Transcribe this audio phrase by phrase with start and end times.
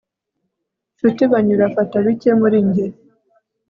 [0.95, 2.85] Nshuti banyura fata bike muri njye